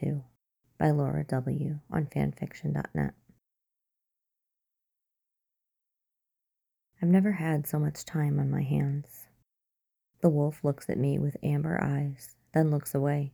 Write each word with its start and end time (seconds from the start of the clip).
2 0.00 0.22
by 0.78 0.90
Laura 0.90 1.24
W. 1.24 1.78
on 1.90 2.06
fanfiction.net. 2.06 3.14
I've 7.00 7.08
never 7.08 7.32
had 7.32 7.66
so 7.66 7.78
much 7.78 8.04
time 8.04 8.38
on 8.38 8.50
my 8.50 8.62
hands. 8.62 9.26
The 10.20 10.30
wolf 10.30 10.64
looks 10.64 10.88
at 10.88 10.98
me 10.98 11.18
with 11.18 11.36
amber 11.42 11.78
eyes, 11.82 12.34
then 12.52 12.70
looks 12.70 12.94
away. 12.94 13.32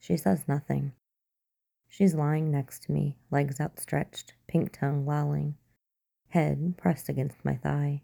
She 0.00 0.16
says 0.16 0.48
nothing. 0.48 0.92
She's 1.88 2.14
lying 2.14 2.50
next 2.50 2.84
to 2.84 2.92
me, 2.92 3.18
legs 3.30 3.60
outstretched, 3.60 4.34
pink 4.48 4.72
tongue 4.72 5.06
lolling, 5.06 5.56
head 6.28 6.74
pressed 6.76 7.08
against 7.08 7.44
my 7.44 7.56
thigh. 7.56 8.02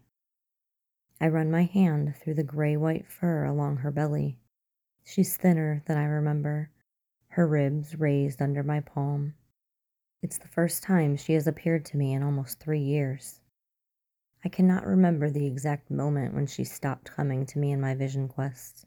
I 1.19 1.27
run 1.27 1.51
my 1.51 1.63
hand 1.63 2.15
through 2.15 2.35
the 2.35 2.43
gray 2.43 2.77
white 2.77 3.07
fur 3.07 3.43
along 3.43 3.77
her 3.77 3.91
belly. 3.91 4.37
She's 5.03 5.35
thinner 5.35 5.83
than 5.87 5.97
I 5.97 6.05
remember, 6.05 6.69
her 7.31 7.47
ribs 7.47 7.97
raised 7.97 8.41
under 8.41 8.61
my 8.61 8.81
palm. 8.81 9.33
It's 10.21 10.37
the 10.37 10.49
first 10.49 10.83
time 10.83 11.15
she 11.15 11.31
has 11.33 11.47
appeared 11.47 11.85
to 11.85 11.97
me 11.97 12.11
in 12.11 12.23
almost 12.23 12.59
three 12.59 12.81
years. 12.81 13.39
I 14.43 14.49
cannot 14.49 14.85
remember 14.85 15.29
the 15.29 15.45
exact 15.45 15.89
moment 15.89 16.33
when 16.33 16.45
she 16.45 16.65
stopped 16.65 17.11
coming 17.11 17.45
to 17.45 17.57
me 17.57 17.71
in 17.71 17.79
my 17.79 17.95
vision 17.95 18.27
quests. 18.27 18.85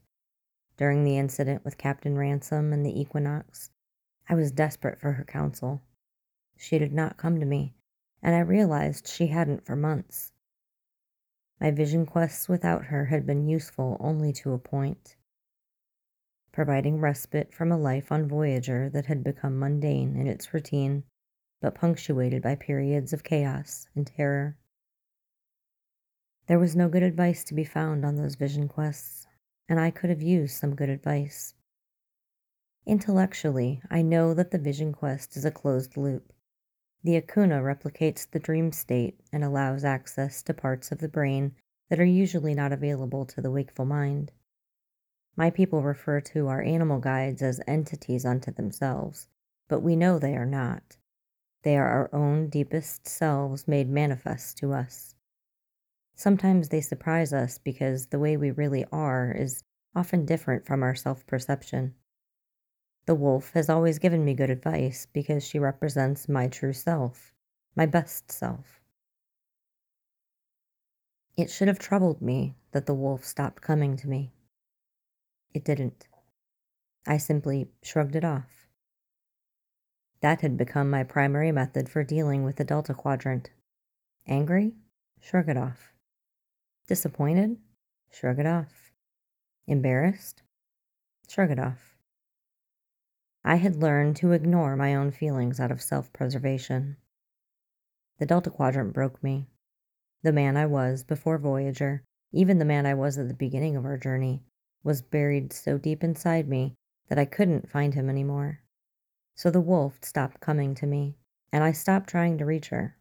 During 0.77 1.05
the 1.05 1.17
incident 1.17 1.65
with 1.65 1.79
Captain 1.79 2.19
Ransom 2.19 2.75
and 2.75 2.85
the 2.85 3.01
Equinox, 3.01 3.71
I 4.29 4.35
was 4.35 4.53
desperate 4.53 4.99
for 4.99 5.13
her 5.13 5.25
counsel. 5.25 5.81
She 6.59 6.79
did 6.79 6.93
not 6.93 7.17
come 7.17 7.41
to 7.41 7.47
me, 7.47 7.75
and 8.23 8.35
I 8.35 8.41
realized 8.41 9.09
she 9.09 9.29
hadn't 9.29 9.65
for 9.65 9.75
months. 9.75 10.33
My 11.61 11.71
vision 11.71 12.05
quests 12.05 12.47
without 12.47 12.87
her 12.87 13.07
had 13.07 13.25
been 13.25 13.49
useful 13.49 13.97
only 14.01 14.35
to 14.35 14.53
a 14.53 14.59
point, 14.59 15.17
providing 16.55 17.01
respite 17.01 17.53
from 17.53 17.73
a 17.73 17.77
life 17.77 18.13
on 18.13 18.29
Voyager 18.29 18.89
that 18.89 19.07
had 19.07 19.25
become 19.25 19.59
mundane 19.59 20.15
in 20.15 20.29
its 20.29 20.55
routine, 20.55 21.03
but 21.61 21.75
punctuated 21.75 22.41
by 22.41 22.55
periods 22.55 23.13
of 23.13 23.25
chaos 23.25 23.89
and 23.97 24.07
terror. 24.07 24.57
There 26.47 26.61
was 26.61 26.77
no 26.77 26.89
good 26.89 27.03
advice 27.03 27.43
to 27.45 27.55
be 27.55 27.65
found 27.65 28.05
on 28.05 28.15
those 28.15 28.37
vision 28.37 28.69
quests, 28.69 29.27
and 29.69 29.81
I 29.81 29.91
could 29.91 30.11
have 30.11 30.23
used 30.23 30.57
some 30.57 30.77
good 30.77 30.89
advice. 30.89 31.55
Intellectually, 32.87 33.83
I 33.91 34.03
know 34.03 34.33
that 34.33 34.53
the 34.53 34.59
vision 34.59 34.93
quest 34.93 35.37
is 35.37 35.45
a 35.45 35.51
closed 35.51 35.97
loop. 35.97 36.33
The 37.03 37.21
Akoonah 37.21 37.63
replicates 37.65 38.31
the 38.31 38.39
dream 38.39 38.71
state 38.71 39.19
and 39.33 39.43
allows 39.43 39.85
access 39.85 40.41
to 40.45 40.55
parts 40.55 40.93
of 40.93 40.99
the 40.99 41.09
brain 41.09 41.57
that 41.91 41.99
are 41.99 42.05
usually 42.05 42.55
not 42.55 42.73
available 42.73 43.27
to 43.27 43.41
the 43.41 43.51
wakeful 43.51 43.87
mind. 43.87 44.31
My 45.37 45.51
people 45.51 45.83
refer 45.83 46.21
to 46.21 46.47
our 46.47 46.63
animal 46.63 47.01
guides 47.01 47.43
as 47.43 47.61
entities 47.67 48.25
unto 48.25 48.53
themselves, 48.53 49.27
but 49.67 49.81
we 49.81 49.97
know 49.97 50.19
they 50.19 50.37
are 50.37 50.47
not. 50.47 50.97
They 51.63 51.77
are 51.77 51.89
our 51.89 52.15
own 52.15 52.49
deepest 52.49 53.09
selves 53.09 53.67
made 53.67 53.89
manifest 53.89 54.59
to 54.59 54.73
us. 54.73 55.17
Sometimes 56.15 56.69
they 56.69 56.81
surprise 56.81 57.33
us 57.33 57.59
because 57.59 58.07
the 58.07 58.19
way 58.21 58.37
we 58.37 58.53
really 58.53 58.85
are 58.93 59.33
is 59.33 59.65
often 59.97 60.25
different 60.25 60.67
from 60.67 60.83
our 60.83 60.95
self 60.95 61.27
perception. 61.27 61.95
The 63.07 63.17
wolf 63.17 63.51
has 63.55 63.69
always 63.69 63.99
given 63.99 64.25
me 64.25 64.35
good 64.35 64.51
advice 64.51 65.07
because 65.13 65.45
she 65.45 65.59
represents 65.59 66.29
my 66.29 66.47
true 66.47 66.73
self, 66.73 67.35
my 67.75 67.87
best 67.87 68.31
self. 68.31 68.81
It 71.37 71.51
should 71.51 71.69
have 71.69 71.81
troubled 71.81 72.23
me 72.23 72.55
that 72.71 72.87
the 72.87 72.95
wolf 72.95 73.25
stopped 73.25 73.61
coming 73.61 73.97
to 73.97 74.09
me. 74.09 74.33
It 75.55 75.65
didn't. 75.65 76.09
I 77.07 77.17
simply 77.17 77.69
shrugged 77.83 78.17
it 78.17 78.25
off. 78.25 78.67
That 80.21 80.41
had 80.41 80.57
become 80.57 80.91
my 80.91 81.05
primary 81.05 81.53
method 81.53 81.89
for 81.89 82.03
dealing 82.03 82.43
with 82.43 82.57
the 82.57 82.65
Delta 82.65 82.93
Quadrant. 82.93 83.51
Angry? 84.27 84.75
Shrug 85.21 85.49
it 85.49 85.57
off. 85.57 85.93
Disappointed? 86.89 87.59
Shrug 88.11 88.41
it 88.41 88.47
off. 88.47 88.91
Embarrassed? 89.67 90.43
Shrug 91.29 91.51
it 91.51 91.59
off. 91.59 91.97
I 93.45 93.57
had 93.57 93.77
learned 93.77 94.17
to 94.17 94.33
ignore 94.33 94.75
my 94.75 94.95
own 94.95 95.11
feelings 95.11 95.61
out 95.61 95.71
of 95.71 95.83
self 95.83 96.13
preservation. 96.13 96.97
The 98.19 98.27
Delta 98.27 98.51
Quadrant 98.51 98.93
broke 98.93 99.23
me. 99.23 99.47
The 100.23 100.33
man 100.33 100.57
I 100.57 100.67
was 100.67 101.05
before 101.05 101.39
Voyager, 101.39 102.03
even 102.33 102.59
the 102.59 102.65
man 102.65 102.87
I 102.87 102.95
was 102.95 103.19
at 103.19 103.29
the 103.29 103.35
beginning 103.35 103.77
of 103.77 103.85
our 103.85 103.99
journey, 103.99 104.43
was 104.85 105.03
buried 105.03 105.53
so 105.53 105.79
deep 105.79 106.05
inside 106.05 106.47
me 106.47 106.77
that 107.09 107.19
I 107.19 107.25
couldn't 107.25 107.71
find 107.71 107.95
him 107.95 108.09
anymore. 108.09 108.61
So 109.35 109.51
the 109.51 109.61
wolf 109.61 109.99
stopped 110.03 110.41
coming 110.41 110.75
to 110.77 110.87
me, 110.87 111.17
and 111.53 111.65
I 111.65 111.73
stopped 111.73 112.09
trying 112.09 112.39
to 112.39 112.45
reach 112.45 112.69
her. 112.69 112.97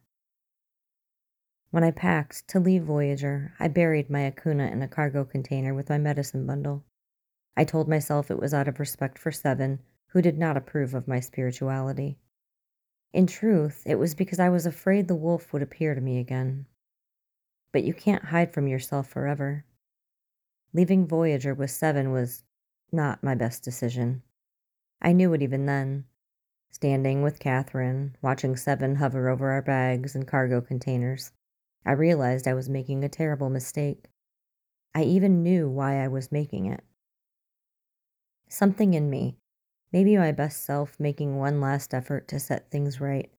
When 1.69 1.83
I 1.83 1.91
packed 1.91 2.47
to 2.49 2.59
leave 2.59 2.83
Voyager, 2.83 3.53
I 3.59 3.67
buried 3.67 4.09
my 4.09 4.31
Akoonah 4.31 4.71
in 4.71 4.81
a 4.81 4.87
cargo 4.87 5.25
container 5.25 5.73
with 5.73 5.89
my 5.89 5.97
medicine 5.97 6.45
bundle. 6.47 6.83
I 7.57 7.65
told 7.65 7.87
myself 7.87 8.31
it 8.31 8.39
was 8.39 8.53
out 8.53 8.67
of 8.67 8.79
respect 8.79 9.19
for 9.19 9.31
Seven, 9.31 9.79
who 10.07 10.21
did 10.21 10.37
not 10.37 10.57
approve 10.57 10.93
of 10.93 11.07
my 11.07 11.19
spirituality. 11.19 12.17
In 13.11 13.27
truth, 13.27 13.83
it 13.85 13.95
was 13.95 14.15
because 14.15 14.39
I 14.39 14.49
was 14.49 14.65
afraid 14.65 15.07
the 15.07 15.15
wolf 15.15 15.51
would 15.53 15.61
appear 15.61 15.93
to 15.93 16.01
me 16.01 16.19
again. 16.19 16.65
But 17.71 17.83
you 17.83 17.93
can't 17.93 18.25
hide 18.25 18.53
from 18.53 18.67
yourself 18.67 19.07
forever. 19.07 19.65
Leaving 20.73 21.05
Voyager 21.05 21.53
with 21.53 21.69
Seven 21.69 22.11
was 22.11 22.43
not 22.91 23.23
my 23.23 23.35
best 23.35 23.63
decision. 23.63 24.23
I 25.01 25.13
knew 25.13 25.33
it 25.33 25.43
even 25.43 25.67
then. 25.67 26.05
Standing 26.71 27.21
with 27.21 27.39
Kathryn, 27.39 28.15
watching 28.23 28.55
Seven 28.55 28.95
hover 28.95 29.29
over 29.29 29.51
our 29.51 29.61
bags 29.61 30.15
and 30.15 30.27
cargo 30.27 30.61
containers, 30.61 31.31
I 31.85 31.91
realized 31.91 32.47
I 32.47 32.55
was 32.55 32.69
making 32.69 33.03
a 33.03 33.09
terrible 33.09 33.51
mistake. 33.51 34.05
I 34.95 35.03
even 35.03 35.43
knew 35.43 35.69
why 35.69 36.03
I 36.03 36.07
was 36.07 36.31
making 36.31 36.65
it. 36.65 36.83
Something 38.49 38.95
in 38.95 39.11
me, 39.11 39.37
maybe 39.91 40.17
my 40.17 40.31
best 40.31 40.63
self 40.63 40.99
making 40.99 41.37
one 41.37 41.61
last 41.61 41.93
effort 41.93 42.27
to 42.29 42.39
set 42.39 42.71
things 42.71 42.99
right, 42.99 43.31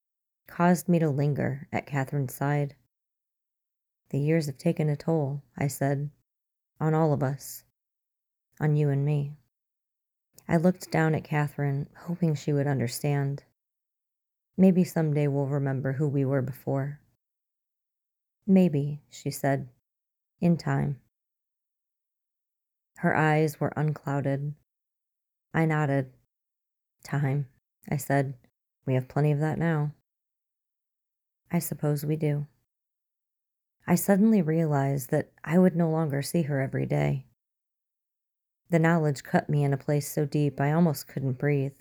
caused 0.46 0.88
me 0.88 1.00
to 1.00 1.10
linger 1.10 1.66
at 1.72 1.86
Kathryn's 1.86 2.34
side. 2.34 2.76
The 4.10 4.20
years 4.20 4.46
have 4.46 4.58
taken 4.58 4.88
a 4.88 4.96
toll, 4.96 5.42
I 5.58 5.66
said, 5.66 6.10
on 6.84 6.92
all 6.92 7.14
of 7.14 7.22
us, 7.22 7.64
on 8.60 8.76
you 8.76 8.90
and 8.90 9.06
me. 9.06 9.32
I 10.46 10.58
looked 10.58 10.90
down 10.90 11.14
at 11.14 11.24
Kathryn, 11.24 11.86
hoping 11.96 12.34
she 12.34 12.52
would 12.52 12.66
understand. 12.66 13.42
Maybe 14.58 14.84
someday 14.84 15.26
we'll 15.26 15.46
remember 15.46 15.92
who 15.92 16.06
we 16.06 16.26
were 16.26 16.42
before. 16.42 17.00
Maybe, 18.46 19.00
she 19.08 19.30
said, 19.30 19.70
in 20.42 20.58
time. 20.58 21.00
Her 22.98 23.16
eyes 23.16 23.58
were 23.58 23.72
unclouded. 23.74 24.52
I 25.54 25.64
nodded. 25.64 26.10
Time, 27.02 27.48
I 27.90 27.96
said. 27.96 28.34
We 28.84 28.92
have 28.92 29.08
plenty 29.08 29.32
of 29.32 29.40
that 29.40 29.58
now. 29.58 29.92
I 31.50 31.60
suppose 31.60 32.04
we 32.04 32.16
do. 32.16 32.46
I 33.86 33.94
suddenly 33.94 34.42
realized 34.42 35.10
that 35.10 35.30
I 35.44 35.58
would 35.58 35.76
no 35.76 35.90
longer 35.90 36.22
see 36.22 36.42
her 36.42 36.60
every 36.60 36.86
day. 36.86 37.26
The 38.70 38.78
knowledge 38.78 39.22
cut 39.22 39.48
me 39.48 39.62
in 39.62 39.72
a 39.72 39.78
place 39.78 40.10
so 40.10 40.24
deep 40.24 40.60
I 40.60 40.72
almost 40.72 41.06
couldn't 41.06 41.38
breathe. 41.38 41.74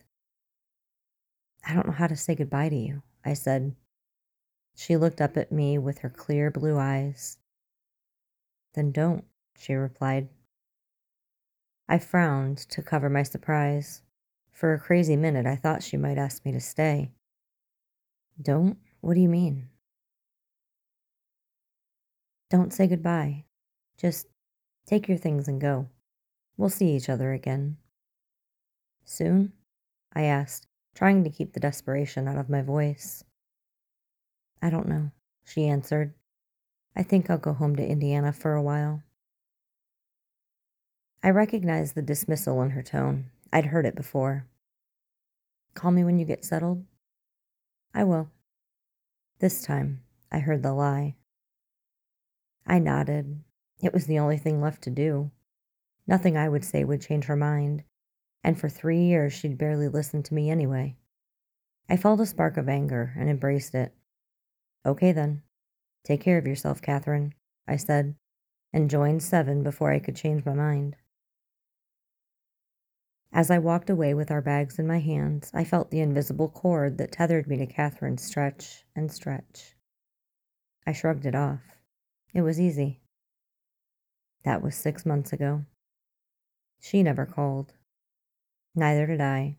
I 1.65 1.73
don't 1.73 1.88
know 1.88 1.94
how 1.94 2.07
to 2.07 2.15
say 2.15 2.35
goodbye 2.35 2.69
to 2.69 2.75
you, 2.75 3.03
I 3.23 3.33
said, 3.33 3.75
she 4.75 4.97
looked 4.97 5.21
up 5.21 5.38
at 5.38 5.51
me 5.51 5.77
with 5.77 6.00
her 6.00 6.09
clear 6.09 6.50
blue 6.50 6.77
eyes. 6.77 7.38
Then 8.73 8.91
don't, 8.91 9.23
she 9.57 9.73
replied. 9.73 10.29
I 11.88 12.00
frowned 12.00 12.57
to 12.69 12.81
cover 12.81 13.09
my 13.09 13.23
surprise. 13.23 14.01
For 14.51 14.73
a 14.73 14.79
crazy 14.79 15.15
minute, 15.15 15.45
I 15.45 15.55
thought 15.55 15.83
she 15.83 15.97
might 15.97 16.17
ask 16.17 16.44
me 16.45 16.51
to 16.53 16.59
stay. 16.59 17.11
Don't? 18.41 18.77
What 19.01 19.13
do 19.15 19.19
you 19.19 19.29
mean? 19.29 19.69
Don't 22.53 22.71
say 22.71 22.85
goodbye. 22.85 23.45
Just 23.97 24.27
take 24.85 25.07
your 25.07 25.17
things 25.17 25.47
and 25.47 25.59
go. 25.59 25.89
We'll 26.55 26.69
see 26.69 26.95
each 26.95 27.09
other 27.09 27.33
again. 27.33 27.77
Soon? 29.05 29.53
I 30.13 30.25
asked, 30.25 30.67
trying 30.94 31.23
to 31.23 31.31
keep 31.31 31.53
the 31.53 31.59
desperation 31.59 32.27
out 32.27 32.38
of 32.38 32.51
my 32.51 32.61
voice. 32.61 33.23
I 34.61 34.69
don't 34.69 34.88
know, 34.88 35.09
she 35.44 35.65
answered. 35.65 36.13
I 36.95 37.01
think 37.01 37.27
I'll 37.27 37.39
go 37.39 37.53
home 37.53 37.75
to 37.75 37.88
Indiana 37.88 38.31
for 38.31 38.53
a 38.53 38.61
while. 38.61 39.01
I 41.23 41.31
recognized 41.31 41.95
the 41.95 42.03
dismissal 42.03 42.61
in 42.61 42.69
her 42.69 42.83
tone. 42.83 43.31
I'd 43.51 43.65
heard 43.65 43.88
it 43.88 43.95
before. 43.95 44.45
Call 45.73 45.89
me 45.89 46.03
when 46.03 46.19
you 46.19 46.25
get 46.25 46.45
settled? 46.45 46.85
I 47.95 48.03
will. 48.03 48.29
This 49.39 49.63
time, 49.63 50.03
I 50.31 50.38
heard 50.38 50.61
the 50.61 50.73
lie. 50.73 51.15
I 52.65 52.80
nodded. 52.80 53.44
It 53.81 53.94
was 53.94 54.06
the 54.06 54.19
only 54.19 54.38
thing 54.38 54.62
left 54.62 54.81
to 54.83 54.89
do. 54.89 55.31
Nothing 56.07 56.38
I 56.38 56.50
would 56.50 56.63
say 56.63 56.83
would 56.83 57.01
change 57.01 57.25
her 57.25 57.36
mind, 57.36 57.83
and 58.44 58.60
for 58.60 58.69
three 58.69 59.04
years 59.04 59.33
she'd 59.33 59.57
barely 59.57 59.88
listened 59.88 60.25
to 60.25 60.33
me 60.33 60.50
anyway. 60.50 60.98
I 61.89 61.98
felt 61.98 62.19
a 62.19 62.25
spark 62.25 62.57
of 62.57 62.69
anger 62.69 63.13
and 63.18 63.30
embraced 63.30 63.75
it. 63.75 63.94
Okay 64.86 65.12
then. 65.12 65.44
Take 66.04 66.21
care 66.21 66.38
of 66.38 66.48
yourself, 66.48 66.81
Kathryn, 66.81 67.33
I 67.68 67.77
said, 67.77 68.15
and 68.74 68.89
joined 68.89 69.24
seven 69.24 69.63
before 69.63 69.92
I 69.92 70.00
could 70.00 70.15
change 70.15 70.45
my 70.45 70.54
mind. 70.54 70.95
As 73.31 73.50
I 73.50 73.57
walked 73.57 73.89
away 73.89 74.13
with 74.13 74.30
our 74.30 74.42
bags 74.42 74.77
in 74.77 74.86
my 74.86 75.00
hands, 75.00 75.50
I 75.54 75.63
felt 75.63 75.89
the 75.89 76.01
invisible 76.01 76.50
cord 76.50 76.98
that 77.00 77.12
tethered 77.12 77.48
me 77.48 77.57
to 77.57 77.65
Kathryn 77.65 78.19
stretch 78.19 78.86
and 78.95 79.12
stretch. 79.12 79.75
I 80.86 80.92
shrugged 80.92 81.25
it 81.25 81.33
off. 81.33 81.62
It 82.33 82.41
was 82.41 82.59
easy. 82.59 83.00
That 84.44 84.62
was 84.62 84.75
six 84.75 85.06
months 85.06 85.31
ago. 85.31 85.65
She 86.80 87.03
never 87.03 87.25
called. 87.25 87.74
Neither 88.75 89.06
did 89.06 89.21
I. 89.21 89.57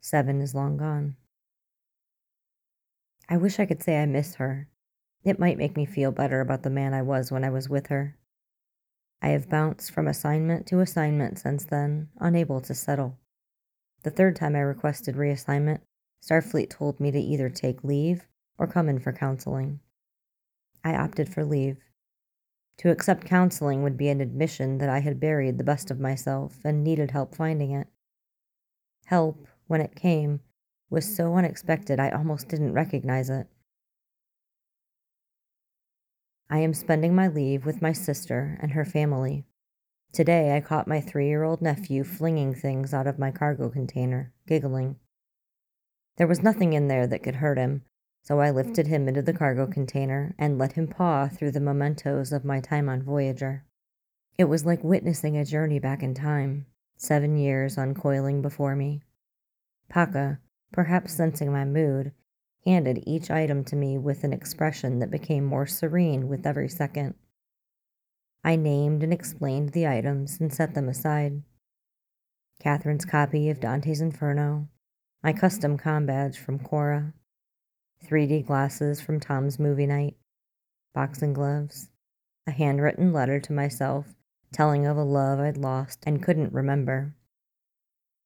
Seven 0.00 0.40
is 0.40 0.54
long 0.54 0.76
gone. 0.76 1.16
I 3.28 3.36
wish 3.36 3.58
I 3.58 3.66
could 3.66 3.82
say 3.82 4.00
I 4.00 4.06
miss 4.06 4.36
her. 4.36 4.68
It 5.24 5.38
might 5.38 5.58
make 5.58 5.76
me 5.76 5.86
feel 5.86 6.12
better 6.12 6.40
about 6.40 6.62
the 6.62 6.70
man 6.70 6.94
I 6.94 7.02
was 7.02 7.32
when 7.32 7.42
I 7.42 7.50
was 7.50 7.68
with 7.68 7.88
her. 7.88 8.16
I 9.22 9.28
have 9.28 9.48
bounced 9.48 9.90
from 9.90 10.06
assignment 10.06 10.66
to 10.66 10.80
assignment 10.80 11.38
since 11.38 11.64
then, 11.64 12.10
unable 12.20 12.60
to 12.60 12.74
settle. 12.74 13.18
The 14.02 14.10
third 14.10 14.36
time 14.36 14.54
I 14.54 14.60
requested 14.60 15.16
reassignment, 15.16 15.80
Starfleet 16.22 16.68
told 16.68 17.00
me 17.00 17.10
to 17.10 17.18
either 17.18 17.48
take 17.48 17.82
leave 17.82 18.28
or 18.58 18.66
come 18.66 18.88
in 18.88 19.00
for 19.00 19.12
counseling. 19.12 19.80
I 20.84 20.94
opted 20.94 21.28
for 21.28 21.44
leave. 21.44 21.78
To 22.78 22.90
accept 22.90 23.24
counseling 23.24 23.82
would 23.82 23.96
be 23.96 24.08
an 24.08 24.20
admission 24.20 24.78
that 24.78 24.88
I 24.88 25.00
had 25.00 25.18
buried 25.18 25.58
the 25.58 25.64
best 25.64 25.90
of 25.90 25.98
myself 25.98 26.58
and 26.64 26.84
needed 26.84 27.12
help 27.12 27.34
finding 27.34 27.70
it. 27.70 27.88
Help, 29.06 29.46
when 29.66 29.80
it 29.80 29.96
came, 29.96 30.40
was 30.90 31.16
so 31.16 31.34
unexpected 31.34 31.98
I 31.98 32.10
almost 32.10 32.48
didn't 32.48 32.74
recognize 32.74 33.30
it. 33.30 33.46
I 36.50 36.58
am 36.58 36.74
spending 36.74 37.14
my 37.14 37.28
leave 37.28 37.64
with 37.64 37.80
my 37.80 37.92
sister 37.92 38.58
and 38.60 38.72
her 38.72 38.84
family. 38.84 39.46
Today 40.12 40.54
I 40.54 40.60
caught 40.60 40.86
my 40.86 41.00
three 41.00 41.28
year 41.28 41.42
old 41.42 41.62
nephew 41.62 42.04
flinging 42.04 42.54
things 42.54 42.92
out 42.92 43.06
of 43.06 43.18
my 43.18 43.30
cargo 43.30 43.70
container, 43.70 44.32
giggling. 44.46 44.96
There 46.16 46.28
was 46.28 46.42
nothing 46.42 46.74
in 46.74 46.88
there 46.88 47.06
that 47.06 47.22
could 47.22 47.36
hurt 47.36 47.58
him, 47.58 47.82
so 48.24 48.40
I 48.40 48.50
lifted 48.50 48.86
him 48.86 49.06
into 49.06 49.20
the 49.20 49.32
mm-hmm. 49.32 49.38
cargo 49.38 49.66
container 49.66 50.34
and 50.38 50.58
let 50.58 50.72
him 50.72 50.88
paw 50.88 51.28
through 51.28 51.52
the 51.52 51.60
mementos 51.60 52.32
of 52.32 52.44
my 52.44 52.58
time 52.58 52.88
on 52.88 53.02
Voyager. 53.02 53.64
It 54.38 54.44
was 54.44 54.64
like 54.64 54.82
witnessing 54.82 55.36
a 55.36 55.44
journey 55.44 55.78
back 55.78 56.02
in 56.02 56.14
time, 56.14 56.66
seven 56.96 57.36
years 57.36 57.76
uncoiling 57.76 58.40
before 58.40 58.74
me. 58.74 59.02
Paka, 59.90 60.40
perhaps 60.72 61.12
sensing 61.12 61.52
my 61.52 61.64
mood, 61.64 62.12
handed 62.64 63.04
each 63.06 63.30
item 63.30 63.62
to 63.64 63.76
me 63.76 63.98
with 63.98 64.24
an 64.24 64.32
expression 64.32 64.98
that 64.98 65.10
became 65.10 65.44
more 65.44 65.66
serene 65.66 66.26
with 66.26 66.46
every 66.46 66.68
second. 66.68 67.14
I 68.42 68.56
named 68.56 69.02
and 69.02 69.12
explained 69.12 69.70
the 69.70 69.86
items 69.86 70.40
and 70.40 70.52
set 70.52 70.74
them 70.74 70.88
aside. 70.88 71.42
Kathryn's 72.62 73.04
copy 73.04 73.50
of 73.50 73.60
Dante's 73.60 74.00
Inferno, 74.00 74.68
my 75.22 75.34
custom 75.34 75.76
com 75.76 76.06
badge 76.06 76.38
from 76.38 76.58
Cora, 76.58 77.12
3D 78.04 78.46
glasses 78.46 79.00
from 79.00 79.18
Tom's 79.18 79.58
movie 79.58 79.86
night, 79.86 80.16
boxing 80.94 81.32
gloves, 81.32 81.88
a 82.46 82.50
handwritten 82.50 83.12
letter 83.12 83.40
to 83.40 83.52
myself 83.52 84.14
telling 84.52 84.86
of 84.86 84.96
a 84.96 85.02
love 85.02 85.40
I'd 85.40 85.56
lost 85.56 86.04
and 86.06 86.22
couldn't 86.22 86.52
remember, 86.52 87.14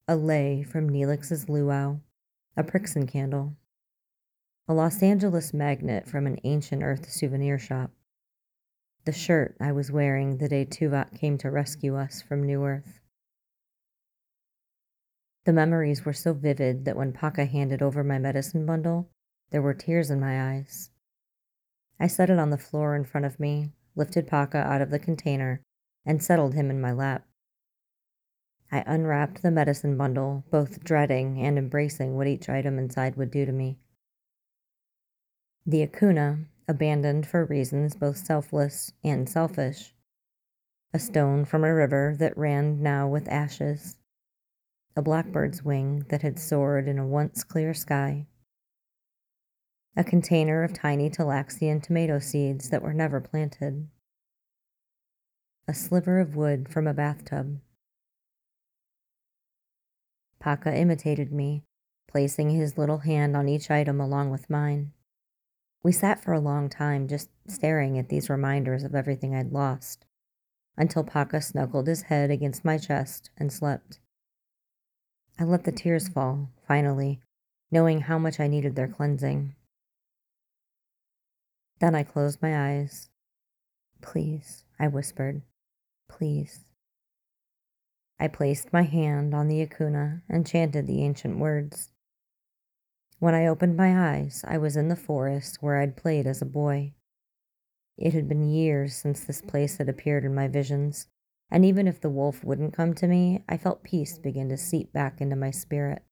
a 0.06 0.16
lei 0.16 0.62
from 0.62 0.90
Neelix's 0.90 1.48
luau, 1.48 2.00
a 2.56 2.64
Prixin 2.64 3.06
candle, 3.06 3.56
a 4.66 4.74
Los 4.74 5.02
Angeles 5.02 5.54
magnet 5.54 6.06
from 6.06 6.26
an 6.26 6.38
ancient 6.44 6.82
Earth 6.82 7.10
souvenir 7.10 7.58
shop. 7.58 7.90
The 9.06 9.12
shirt 9.12 9.56
I 9.60 9.72
was 9.72 9.90
wearing 9.90 10.36
the 10.36 10.48
day 10.48 10.66
Tuvok 10.66 11.18
came 11.18 11.38
to 11.38 11.50
rescue 11.50 11.96
us 11.96 12.20
from 12.20 12.42
New 12.42 12.64
Earth. 12.64 13.00
The 15.46 15.52
memories 15.54 16.04
were 16.04 16.12
so 16.12 16.34
vivid 16.34 16.84
that 16.84 16.96
when 16.96 17.14
Paka 17.14 17.46
handed 17.46 17.80
over 17.80 18.04
my 18.04 18.18
medicine 18.18 18.66
bundle, 18.66 19.08
there 19.50 19.62
were 19.62 19.74
tears 19.74 20.10
in 20.10 20.20
my 20.20 20.54
eyes. 20.54 20.90
I 22.00 22.06
set 22.06 22.30
it 22.30 22.38
on 22.38 22.50
the 22.50 22.58
floor 22.58 22.94
in 22.94 23.04
front 23.04 23.26
of 23.26 23.40
me, 23.40 23.72
lifted 23.96 24.26
Paka 24.26 24.58
out 24.58 24.82
of 24.82 24.90
the 24.90 24.98
container, 24.98 25.62
and 26.06 26.22
settled 26.22 26.54
him 26.54 26.70
in 26.70 26.80
my 26.80 26.92
lap. 26.92 27.26
I 28.70 28.84
unwrapped 28.86 29.42
the 29.42 29.50
medicine 29.50 29.96
bundle, 29.96 30.44
both 30.50 30.84
dreading 30.84 31.40
and 31.40 31.58
embracing 31.58 32.16
what 32.16 32.26
each 32.26 32.48
item 32.48 32.78
inside 32.78 33.16
would 33.16 33.30
do 33.30 33.46
to 33.46 33.52
me. 33.52 33.78
The 35.66 35.86
Akoonah, 35.86 36.44
abandoned 36.68 37.26
for 37.26 37.46
reasons 37.46 37.96
both 37.96 38.18
selfless 38.18 38.92
and 39.02 39.28
selfish. 39.28 39.94
A 40.92 40.98
stone 40.98 41.44
from 41.44 41.64
a 41.64 41.74
river 41.74 42.14
that 42.18 42.36
ran 42.36 42.82
now 42.82 43.08
with 43.08 43.28
ashes. 43.28 43.96
A 44.94 45.02
blackbird's 45.02 45.62
wing 45.62 46.04
that 46.10 46.22
had 46.22 46.38
soared 46.38 46.88
in 46.88 46.98
a 46.98 47.06
once 47.06 47.44
clear 47.44 47.72
sky. 47.72 48.26
A 49.98 50.04
container 50.04 50.62
of 50.62 50.72
tiny 50.72 51.10
Talaxian 51.10 51.82
tomato 51.82 52.20
seeds 52.20 52.70
that 52.70 52.82
were 52.82 52.94
never 52.94 53.20
planted. 53.20 53.88
A 55.66 55.74
sliver 55.74 56.20
of 56.20 56.36
wood 56.36 56.68
from 56.68 56.86
a 56.86 56.94
bathtub. 56.94 57.58
Paka 60.38 60.72
imitated 60.72 61.32
me, 61.32 61.64
placing 62.06 62.50
his 62.50 62.78
little 62.78 62.98
hand 62.98 63.36
on 63.36 63.48
each 63.48 63.72
item 63.72 64.00
along 64.00 64.30
with 64.30 64.48
mine. 64.48 64.92
We 65.82 65.90
sat 65.90 66.22
for 66.22 66.32
a 66.32 66.38
long 66.38 66.68
time 66.68 67.08
just 67.08 67.28
staring 67.48 67.98
at 67.98 68.08
these 68.08 68.30
reminders 68.30 68.84
of 68.84 68.94
everything 68.94 69.34
I'd 69.34 69.50
lost, 69.50 70.06
until 70.76 71.02
Paka 71.02 71.40
snuggled 71.40 71.88
his 71.88 72.02
head 72.02 72.30
against 72.30 72.64
my 72.64 72.78
chest 72.78 73.30
and 73.36 73.52
slept. 73.52 73.98
I 75.40 75.42
let 75.42 75.64
the 75.64 75.72
tears 75.72 76.06
fall, 76.06 76.50
finally, 76.68 77.18
knowing 77.72 78.02
how 78.02 78.20
much 78.20 78.38
I 78.38 78.46
needed 78.46 78.76
their 78.76 78.86
cleansing. 78.86 79.56
Then 81.80 81.94
I 81.94 82.02
closed 82.02 82.42
my 82.42 82.70
eyes. 82.70 83.10
Please, 84.00 84.64
I 84.78 84.88
whispered. 84.88 85.42
Please. 86.08 86.64
I 88.18 88.26
placed 88.26 88.72
my 88.72 88.82
hand 88.82 89.34
on 89.34 89.48
the 89.48 89.64
Akoonah 89.64 90.22
and 90.28 90.46
chanted 90.46 90.86
the 90.86 91.04
ancient 91.04 91.38
words. 91.38 91.92
When 93.20 93.34
I 93.34 93.46
opened 93.46 93.76
my 93.76 94.12
eyes, 94.12 94.44
I 94.46 94.58
was 94.58 94.76
in 94.76 94.88
the 94.88 94.96
forest 94.96 95.58
where 95.60 95.78
I'd 95.78 95.96
played 95.96 96.26
as 96.26 96.42
a 96.42 96.46
boy. 96.46 96.94
It 97.96 98.14
had 98.14 98.28
been 98.28 98.48
years 98.48 98.94
since 98.94 99.24
this 99.24 99.40
place 99.40 99.78
had 99.78 99.88
appeared 99.88 100.24
in 100.24 100.34
my 100.34 100.46
visions, 100.46 101.08
and 101.50 101.64
even 101.64 101.88
if 101.88 102.00
the 102.00 102.10
wolf 102.10 102.44
wouldn't 102.44 102.74
come 102.74 102.94
to 102.94 103.08
me, 103.08 103.44
I 103.48 103.56
felt 103.56 103.82
peace 103.82 104.18
begin 104.18 104.48
to 104.50 104.56
seep 104.56 104.92
back 104.92 105.20
into 105.20 105.34
my 105.34 105.50
spirit. 105.50 106.02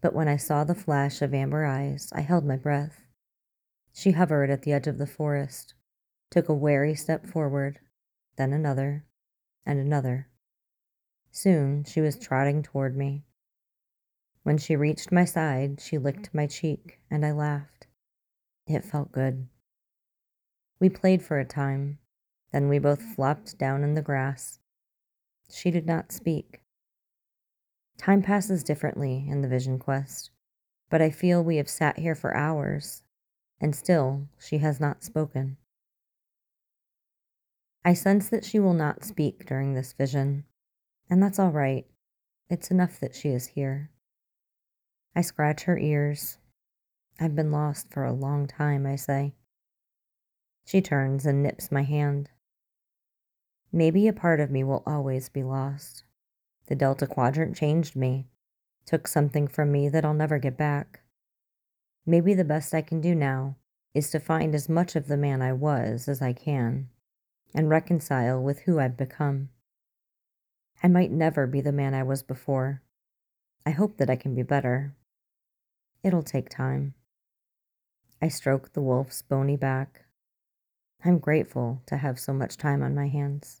But 0.00 0.14
when 0.14 0.26
I 0.26 0.36
saw 0.36 0.64
the 0.64 0.74
flash 0.74 1.22
of 1.22 1.32
amber 1.32 1.64
eyes, 1.64 2.12
I 2.12 2.22
held 2.22 2.44
my 2.44 2.56
breath. 2.56 3.02
She 3.92 4.12
hovered 4.12 4.50
at 4.50 4.62
the 4.62 4.72
edge 4.72 4.86
of 4.86 4.98
the 4.98 5.06
forest, 5.06 5.74
took 6.30 6.48
a 6.48 6.54
wary 6.54 6.94
step 6.94 7.26
forward, 7.26 7.78
then 8.36 8.52
another, 8.52 9.04
and 9.66 9.78
another. 9.78 10.28
Soon 11.30 11.84
she 11.84 12.00
was 12.00 12.18
trotting 12.18 12.62
toward 12.62 12.96
me. 12.96 13.24
When 14.42 14.58
she 14.58 14.76
reached 14.76 15.12
my 15.12 15.24
side, 15.24 15.80
she 15.80 15.98
licked 15.98 16.34
my 16.34 16.46
cheek, 16.46 16.98
and 17.10 17.24
I 17.24 17.32
laughed. 17.32 17.86
It 18.66 18.84
felt 18.84 19.12
good. 19.12 19.46
We 20.80 20.88
played 20.88 21.22
for 21.22 21.38
a 21.38 21.44
time, 21.44 21.98
then 22.52 22.68
we 22.68 22.78
both 22.78 23.02
flopped 23.02 23.56
down 23.56 23.84
in 23.84 23.94
the 23.94 24.02
grass. 24.02 24.58
She 25.50 25.70
did 25.70 25.86
not 25.86 26.12
speak. 26.12 26.62
Time 27.98 28.22
passes 28.22 28.64
differently 28.64 29.26
in 29.28 29.42
the 29.42 29.48
Vision 29.48 29.78
Quest, 29.78 30.30
but 30.90 31.00
I 31.00 31.10
feel 31.10 31.42
we 31.42 31.56
have 31.58 31.68
sat 31.68 31.98
here 31.98 32.14
for 32.16 32.34
hours, 32.34 33.01
and 33.62 33.76
still 33.76 34.26
she 34.38 34.58
has 34.58 34.80
not 34.80 35.04
spoken. 35.04 35.56
I 37.84 37.94
sense 37.94 38.28
that 38.28 38.44
she 38.44 38.58
will 38.58 38.74
not 38.74 39.04
speak 39.04 39.46
during 39.46 39.74
this 39.74 39.92
vision, 39.92 40.44
and 41.08 41.22
that's 41.22 41.38
all 41.38 41.52
right. 41.52 41.86
It's 42.50 42.70
enough 42.70 42.98
that 43.00 43.14
she 43.14 43.28
is 43.30 43.46
here. 43.46 43.90
I 45.14 45.20
scratch 45.20 45.62
her 45.62 45.78
ears. 45.78 46.38
I've 47.20 47.36
been 47.36 47.52
lost 47.52 47.90
for 47.90 48.04
a 48.04 48.12
long 48.12 48.46
time, 48.46 48.84
I 48.84 48.96
say. 48.96 49.34
She 50.64 50.80
turns 50.80 51.24
and 51.24 51.42
nips 51.42 51.70
my 51.70 51.82
hand. 51.82 52.30
Maybe 53.72 54.08
a 54.08 54.12
part 54.12 54.40
of 54.40 54.50
me 54.50 54.64
will 54.64 54.82
always 54.86 55.28
be 55.28 55.42
lost. 55.42 56.04
The 56.66 56.74
Delta 56.74 57.06
Quadrant 57.06 57.56
changed 57.56 57.94
me, 57.94 58.26
took 58.86 59.06
something 59.06 59.46
from 59.46 59.70
me 59.70 59.88
that 59.88 60.04
I'll 60.04 60.14
never 60.14 60.38
get 60.38 60.56
back. 60.56 61.01
Maybe 62.04 62.34
the 62.34 62.44
best 62.44 62.74
I 62.74 62.82
can 62.82 63.00
do 63.00 63.14
now 63.14 63.56
is 63.94 64.10
to 64.10 64.20
find 64.20 64.54
as 64.54 64.68
much 64.68 64.96
of 64.96 65.06
the 65.06 65.16
man 65.16 65.42
I 65.42 65.52
was 65.52 66.08
as 66.08 66.20
I 66.20 66.32
can 66.32 66.88
and 67.54 67.68
reconcile 67.68 68.42
with 68.42 68.60
who 68.60 68.78
I've 68.78 68.96
become. 68.96 69.50
I 70.82 70.88
might 70.88 71.12
never 71.12 71.46
be 71.46 71.60
the 71.60 71.72
man 71.72 71.94
I 71.94 72.02
was 72.02 72.22
before. 72.22 72.82
I 73.64 73.70
hope 73.70 73.98
that 73.98 74.10
I 74.10 74.16
can 74.16 74.34
be 74.34 74.42
better. 74.42 74.94
It'll 76.02 76.22
take 76.22 76.48
time. 76.48 76.94
I 78.20 78.28
stroke 78.28 78.72
the 78.72 78.82
wolf's 78.82 79.22
bony 79.22 79.56
back. 79.56 80.02
I'm 81.04 81.18
grateful 81.18 81.82
to 81.86 81.96
have 81.96 82.18
so 82.18 82.32
much 82.32 82.56
time 82.56 82.82
on 82.82 82.94
my 82.94 83.08
hands. 83.08 83.60